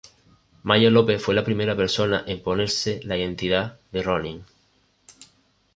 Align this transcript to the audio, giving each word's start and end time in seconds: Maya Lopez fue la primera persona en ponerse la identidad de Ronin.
Maya 0.63 0.89
Lopez 0.89 1.21
fue 1.21 1.35
la 1.35 1.43
primera 1.43 1.75
persona 1.77 2.23
en 2.25 2.41
ponerse 2.41 3.01
la 3.03 3.17
identidad 3.19 3.79
de 3.91 4.01
Ronin. 4.01 4.43